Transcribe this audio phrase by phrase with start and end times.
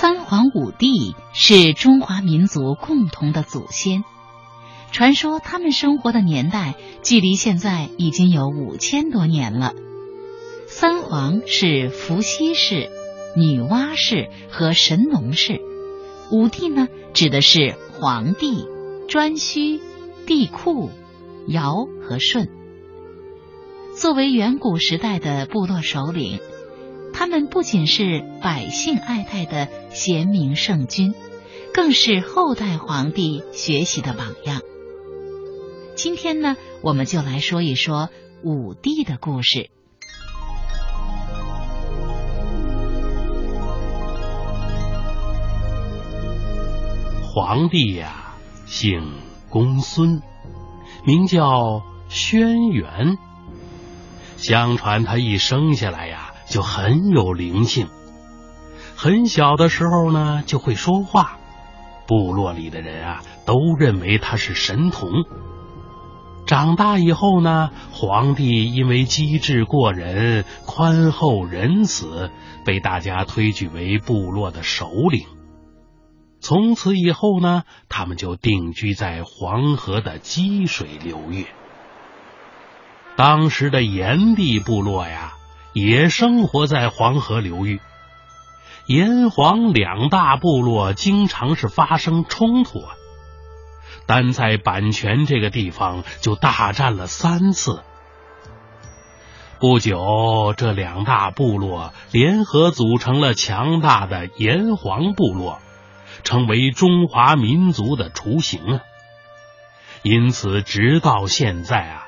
[0.00, 4.02] 三皇五帝是中华民族共同的祖先，
[4.92, 9.74] 传说他们生活的年代距离现在已经有五千多年了。
[10.66, 12.88] 三皇是伏羲氏、
[13.36, 15.60] 女娲氏和神农氏，
[16.32, 18.64] 五帝呢指的是黄帝、
[19.06, 19.82] 颛顼、
[20.24, 20.88] 帝喾、
[21.46, 22.48] 尧和舜。
[23.94, 26.40] 作为远古时代的部落首领。
[27.20, 31.12] 他们不仅是百姓爱戴的贤明圣君，
[31.74, 34.62] 更是后代皇帝学习的榜样。
[35.96, 38.08] 今天呢，我们就来说一说
[38.42, 39.68] 武帝的故事。
[47.34, 49.12] 皇帝呀，姓
[49.50, 50.22] 公孙，
[51.04, 53.18] 名叫轩辕。
[54.38, 56.29] 相传他一生下来呀。
[56.50, 57.86] 就很有灵性，
[58.96, 61.38] 很小的时候呢就会说话，
[62.08, 65.10] 部落里的人啊都认为他是神童。
[66.46, 72.32] 长大以后呢，皇帝因为机智过人、宽厚仁慈，
[72.64, 75.26] 被大家推举为部落的首领。
[76.40, 81.46] 从此以后呢，他们就定居在黄河的积水流域。
[83.16, 85.34] 当时的炎帝部落呀。
[85.72, 87.80] 也生活在黄河流域，
[88.86, 92.94] 炎黄两大部落经常是发生冲突啊，
[94.06, 97.82] 单在阪泉这个地方就大战了三次。
[99.60, 105.60] 不久，这两大部落联合组成了强大的炎黄部落，
[106.24, 108.80] 成为中华民族的雏形啊！
[110.02, 112.06] 因此，直到现在啊。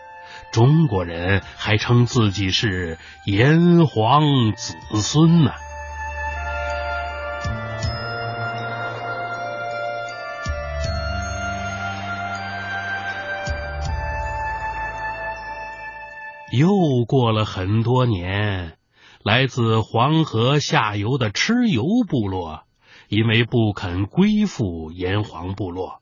[0.52, 5.50] 中国人还称自己是炎黄子孙呢。
[16.52, 18.76] 又过了很多年，
[19.24, 22.64] 来自黄河下游的蚩尤部落，
[23.08, 26.01] 因为不肯归附炎黄部落。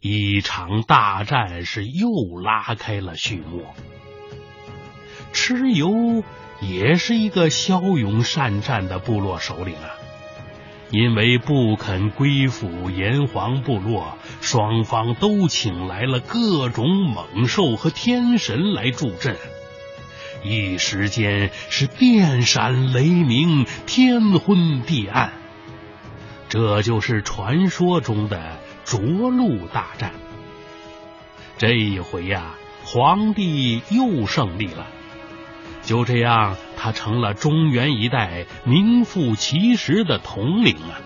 [0.00, 2.08] 一场大战是又
[2.42, 3.64] 拉开了序幕。
[5.32, 6.24] 蚩尤
[6.60, 9.90] 也是一个骁勇善战的部落首领啊，
[10.90, 19.36] 因为不肯归附炎黄部落，双方都请来了各种猛兽和天神来助阵，
[20.42, 25.32] 一时间是电闪雷鸣，天昏地暗。
[26.48, 28.58] 这就是传说中的。
[28.88, 30.14] 涿鹿大战，
[31.58, 32.54] 这一回呀，
[32.86, 34.86] 皇帝又胜利了。
[35.82, 40.96] 就这样，他成了中原一带名副其实的统领啊。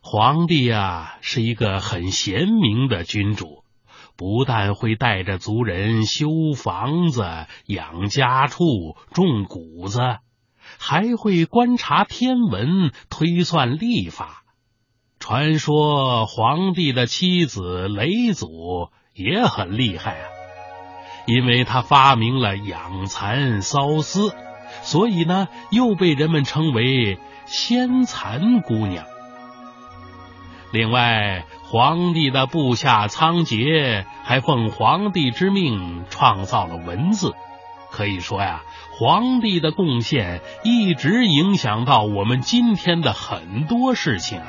[0.00, 3.64] 皇帝呀，是一个很贤明的君主，
[4.16, 6.26] 不但会带着族人修
[6.56, 7.22] 房子、
[7.66, 8.64] 养家畜、
[9.12, 10.00] 种谷子。
[10.78, 14.42] 还会观察天文、推算历法。
[15.18, 20.26] 传说皇帝的妻子雷祖也很厉害啊，
[21.26, 24.34] 因为他发明了养蚕缫丝，
[24.82, 29.06] 所以呢又被人们称为仙蚕姑娘。
[30.72, 37.32] 另外，皇帝的部下仓颉还奉皇帝之命创造了文字，
[37.94, 38.64] 可以说呀。
[38.96, 44.46] 皇帝的贡献一直影响到我们今天的很多事情啊。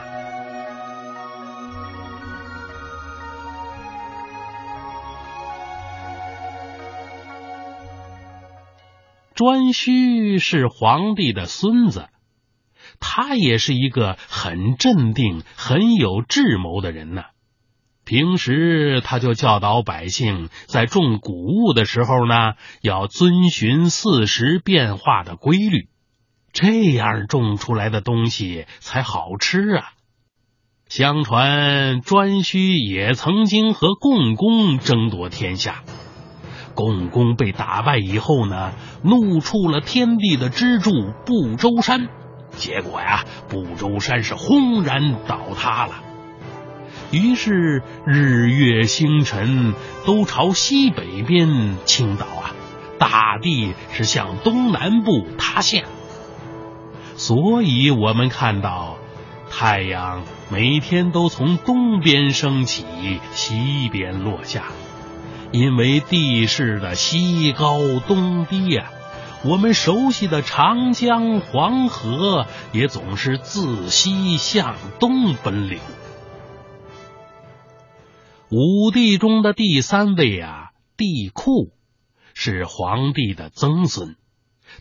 [9.36, 12.08] 颛顼是皇帝的孙子，
[13.00, 17.24] 他也是一个很镇定、很有智谋的人呢。
[18.06, 25.90] 平时他就教导百姓，在种谷物的时候呢，要遵循四时变化的规律，
[26.54, 29.90] 这样种出来的东西才好吃啊。
[30.88, 35.82] 相传颛顼也曾经和共工争夺天下，
[36.76, 38.74] 共工被打败以后呢，
[39.04, 40.92] 怒触了天地的支柱
[41.26, 42.08] 不周山，
[42.52, 46.04] 结果呀，不周山是轰然倒塌了。
[47.16, 49.74] 于是日月星辰
[50.06, 52.52] 都朝西北边倾倒啊，
[53.00, 55.86] 大地是向东南部塌陷。
[57.16, 58.98] 所以我们看到
[59.50, 62.84] 太阳每天都从东边升起，
[63.32, 64.66] 西边落下，
[65.52, 68.90] 因为地势的西高东低呀，
[69.46, 75.80] 我们熟悉的长江、黄河也总是自西向东奔流。
[78.52, 81.72] 五帝中的第三位啊，帝喾
[82.36, 84.18] 是皇帝的曾孙，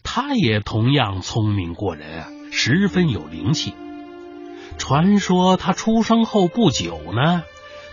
[0.03, 3.73] 他也同样聪明过人啊，十分有灵气。
[4.77, 7.43] 传说他出生后不久呢，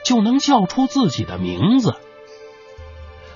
[0.03, 1.95] 就能叫出自己的名字。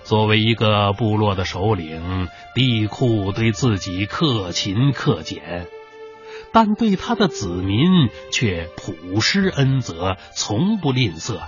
[0.04, 5.68] 作为一个部落的首领，帝喾对自己克勤克俭，
[6.52, 11.40] 但对他的子民却普施恩泽，从不吝啬。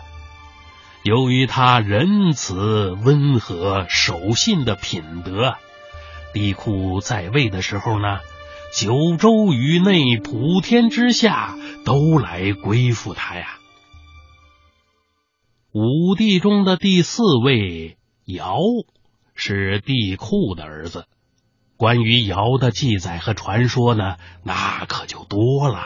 [1.08, 5.56] 由于他仁慈、温和、守信的品德，
[6.34, 8.20] 帝喾在位的时候呢，
[8.76, 11.56] 九州于内、普天之下
[11.86, 13.58] 都来归附他呀。
[15.72, 17.96] 五帝中的第四位。
[18.26, 18.58] 尧
[19.34, 21.06] 是帝喾的儿子，
[21.78, 25.86] 关于尧的记载和传说呢，那可就多了。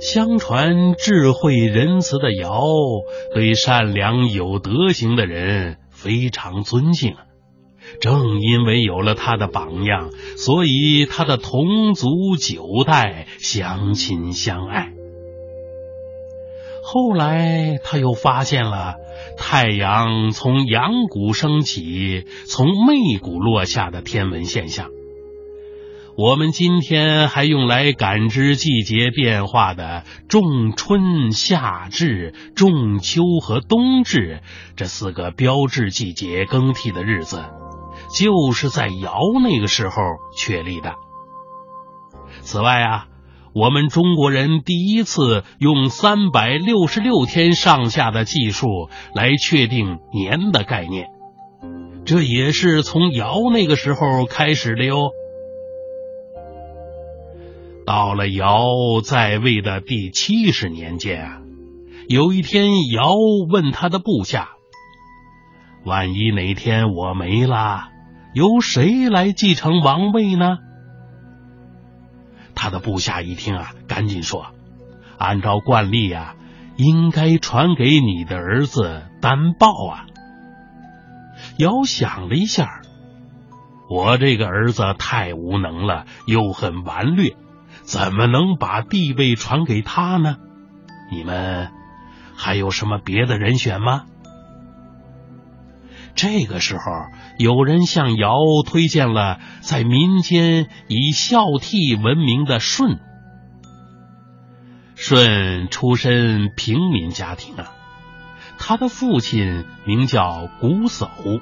[0.00, 2.62] 相传智慧仁慈的尧
[3.34, 7.16] 对善良有德行的人非常尊敬，
[8.00, 14.92] 正因为有了他的榜样，所以他的同族九代相亲相爱。
[16.82, 18.94] 后来他又发现了。
[19.36, 24.90] 太阳从阳谷升起，从媚谷落下的天文现象，
[26.20, 34.40] 我们今天还用来感知季节变化的仲春、夏至、仲秋和冬至
[34.74, 37.44] 这四个标志季节更替的日子，
[38.18, 39.94] 就是在尧那个时候
[40.36, 40.96] 确立的。
[42.40, 43.06] 此外啊。
[43.54, 48.68] 我们中国人第一次用三百六十六天上下的计数
[49.14, 51.08] 来确定年的概念，
[52.04, 55.10] 这也是从尧那个时候开始的哟。
[57.88, 61.40] 到了尧在位的第七十年间啊，
[62.06, 63.14] 有一天，尧
[63.48, 64.50] 问他的部下
[65.86, 67.88] ：“万一哪天我没了，
[68.34, 70.58] 由谁来继承王位呢？”
[72.54, 74.48] 他的部下一听啊，赶紧说
[75.16, 76.34] ：“按照惯例啊，
[76.76, 80.04] 应该传给你的儿子丹豹啊。”
[81.56, 82.82] 尧想了一下，
[83.88, 87.34] 我这个儿子太无能了，又很顽劣，
[87.88, 90.36] 怎么能把地位传给他呢？
[91.10, 91.70] 你们
[92.36, 94.04] 还有什么别的人选吗？
[96.14, 96.82] 这个时候，
[97.38, 98.36] 有人向尧
[98.66, 103.00] 推荐了在民间以孝悌闻名的舜。
[104.94, 107.70] 舜出身平民家庭啊，
[108.58, 111.40] 他的父亲名叫瞽叟。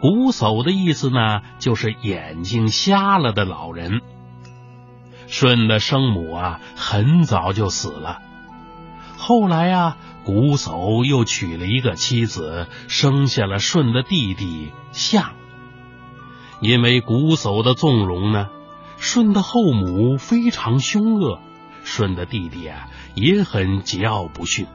[0.00, 4.00] 瞽叟的意思呢，就是眼睛瞎了的老人。
[5.28, 8.18] 舜的生母啊，很早就死了。
[9.16, 9.96] 后来啊。
[10.26, 15.32] 瞽叟又娶了一个妻子，生下了舜的弟弟象。
[16.60, 18.48] 因为瞽叟的纵容呢，
[18.98, 21.40] 舜的后母非常凶恶，
[21.82, 24.66] 舜的弟弟啊也很桀骜不驯。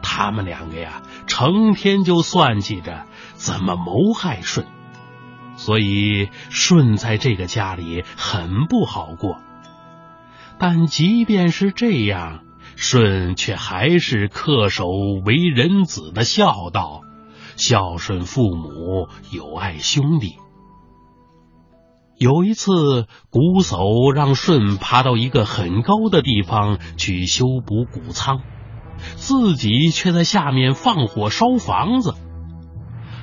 [0.00, 4.64] 他们两个呀，成天就算计着怎么谋害舜，
[5.56, 9.40] 所以舜在这个家里很不好过。
[10.62, 12.44] 但即便是这样。
[12.76, 14.86] 舜却还是恪守
[15.24, 17.00] 为人子的孝道，
[17.56, 20.36] 孝顺父母，友爱兄弟。
[22.16, 22.72] 有一次，
[23.30, 28.40] 瞽叟让舜爬到一个很高的地方去修补谷仓，
[29.16, 32.14] 自己却在下面放火烧房子。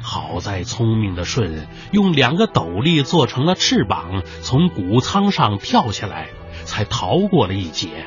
[0.01, 6.29] 好在聪明的舜用两个斗笠做成了翅膀，从谷仓上跳下来，
[6.63, 8.05] 才逃过了一劫。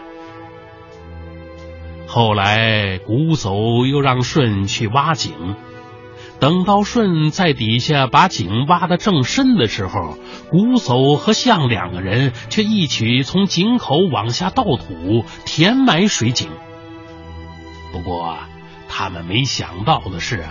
[2.06, 5.32] 后来，瞽叟又让舜去挖井。
[6.38, 10.18] 等到舜在底下把井挖得正深的时候，
[10.50, 16.50] 瞽叟和象两个人却一起从井口往下倒土，填埋水井。
[17.92, 18.36] 不过，
[18.88, 20.44] 他们没想到的是，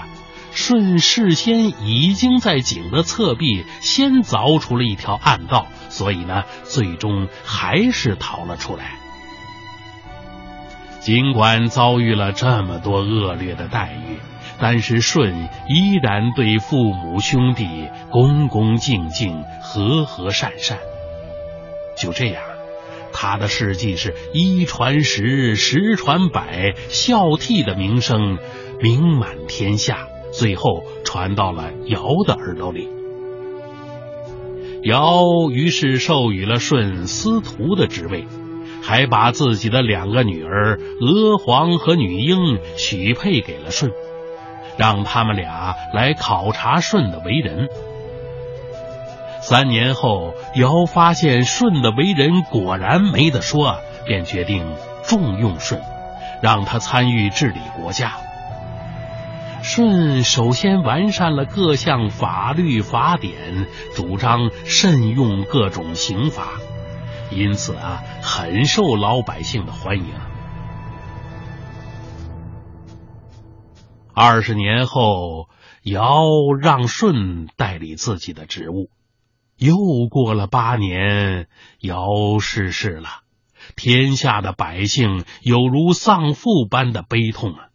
[0.53, 8.97] 舜事先已经在井的侧壁先凿出了一条暗道，所以呢，最终还是逃了出来。
[11.01, 14.17] 尽管遭遇了这么多恶劣的待遇，
[14.59, 20.77] 但是舜依然对父母兄弟恭恭敬敬、和和善善。
[21.97, 22.43] 就这样，
[23.11, 28.37] 他的事迹是一传十，十传百，孝悌的名声
[28.79, 33.00] 名满天下，最后传到了尧的耳朵里。
[34.83, 38.25] 尧于是授予了舜司徒的职位，
[38.81, 43.91] 还把自己的两个女儿娥皇和女英许配给了舜，
[44.77, 47.69] 让他们俩来考察舜的为人。
[49.41, 54.65] 三年后，尧发现舜的为人果然没得说，便决定
[55.03, 55.79] 重用舜，
[56.41, 58.13] 让他参与治理国家。
[59.63, 66.59] 舜首先完善了各项法律法典，主张慎用各种刑罚，
[67.31, 70.05] 因此啊，很受老百姓的欢迎。
[74.13, 75.47] 二十年后，
[75.83, 76.21] 尧
[76.59, 78.89] 让舜代理自己的职务。
[79.57, 79.75] 又
[80.09, 81.47] 过了八年，
[81.79, 83.09] 尧逝世了，
[83.75, 87.67] 天下的百姓有如丧父般的悲痛啊。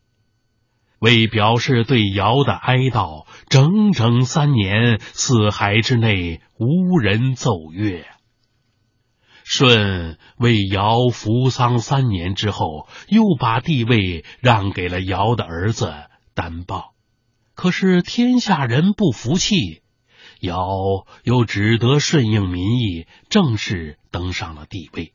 [0.98, 8.06] 为表示对尧的哀悼，整整三年，四海之内无人奏乐。
[9.44, 15.92] 舜为尧服丧三年之后，又把帝位让给了尧的儿子
[16.34, 16.94] 丹豹。
[17.54, 19.82] 可是天下人不服气，
[20.40, 20.58] 尧
[21.22, 25.12] 又只得顺应民意，正式登上了帝位。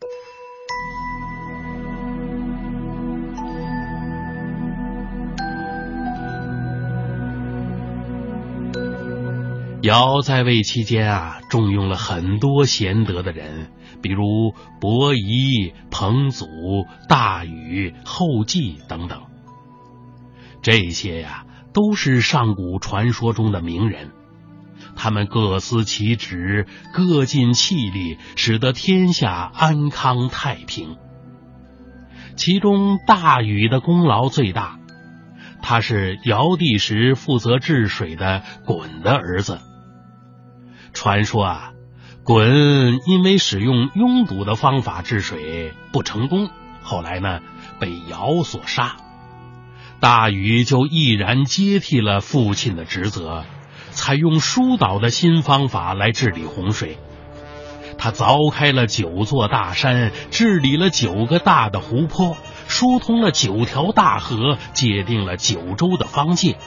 [9.83, 13.71] 尧在位期间啊，重用了很多贤德的人，
[14.03, 16.45] 比如伯夷、彭祖、
[17.09, 19.23] 大禹、后稷等等。
[20.61, 24.11] 这些呀，都是上古传说中的名人，
[24.95, 30.97] 他们各司其职，各尽气力，使得天下安康太平。
[32.35, 34.77] 其中，大禹的功劳最大，
[35.63, 39.59] 他是尧帝时负责治水的鲧的儿子。
[40.93, 41.73] 传说啊，
[42.23, 46.49] 鲧因为使用拥堵的方法治水不成功，
[46.83, 47.39] 后来呢
[47.79, 48.95] 被尧所杀。
[49.99, 53.43] 大禹就毅然接替了父亲的职责，
[53.91, 56.97] 采用疏导的新方法来治理洪水。
[57.97, 62.35] 他凿开了九座大山，治理了九个大的湖泊，
[62.67, 66.57] 疏通了九条大河，界定了九州的方界。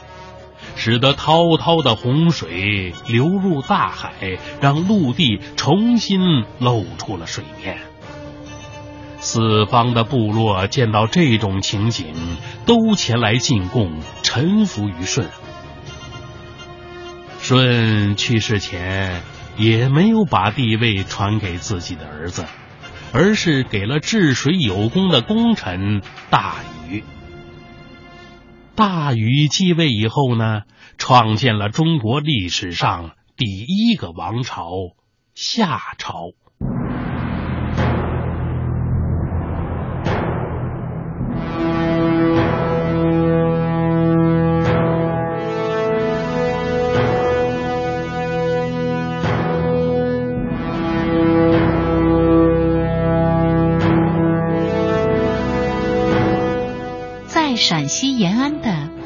[0.76, 7.78] 使得滔滔的洪水流入大海，让陆地重新露出了水面。
[9.20, 12.14] 四方的部落见到这种情景，
[12.66, 15.28] 都前来进贡，臣服于舜。
[17.40, 19.22] 舜去世前
[19.56, 22.44] 也没有把帝位传给自己的儿子，
[23.12, 26.56] 而是给了治水有功的功臣大
[26.88, 27.02] 禹。
[28.76, 30.62] 大禹继位以后呢，
[30.98, 34.66] 创建了中国历史上第一个王朝——
[35.34, 36.32] 夏朝。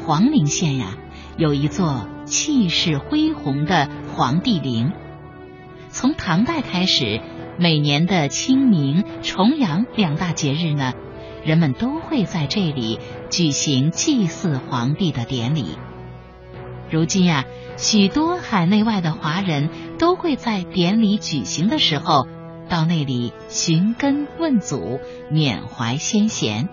[0.09, 0.97] 黄陵县呀，
[1.37, 4.91] 有一座气势恢宏的皇帝陵。
[5.89, 7.21] 从唐代开始，
[7.59, 10.93] 每年的清明、重阳两大节日呢，
[11.45, 12.97] 人们都会在这里
[13.29, 15.77] 举行祭祀皇帝的典礼。
[16.89, 17.45] 如今呀，
[17.77, 22.27] 许多海内外的华人都会在典礼举行的时候，
[22.67, 24.99] 到那里寻根问祖，
[25.29, 26.67] 缅怀先贤。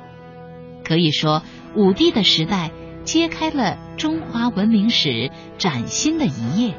[0.83, 1.43] 可以说。
[1.75, 2.71] 武帝的时代
[3.07, 6.75] 揭开了中华文明史崭新的一页。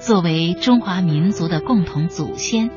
[0.00, 2.70] 作为中华民族的共同祖先，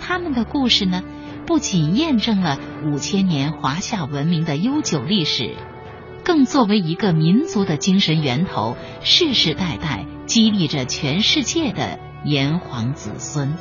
[0.00, 1.04] 他们的故事呢，
[1.46, 5.54] 不仅验证了五千年华夏文明的悠久历史，
[6.24, 13.54] 更作为一个民族的精神源头，世世代代激励着全世界的炎黄子孙。